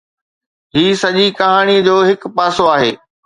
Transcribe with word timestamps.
هي 0.77 0.85
سڄي 1.01 1.27
ڪهاڻي 1.41 1.77
جو 1.87 1.95
هڪ 2.09 2.27
پاسو 2.37 2.65
آهي. 2.75 2.91